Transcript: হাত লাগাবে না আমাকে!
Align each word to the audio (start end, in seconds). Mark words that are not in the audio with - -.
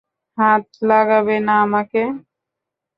হাত 0.37 0.65
লাগাবে 0.89 1.35
না 1.47 1.55
আমাকে! 1.65 2.01